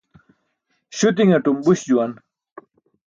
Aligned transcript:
Śuti̇naṭum 0.97 1.57
buś 1.65 1.79
juwan. 1.87 2.11